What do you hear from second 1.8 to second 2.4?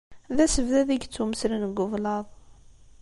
ublaḍ.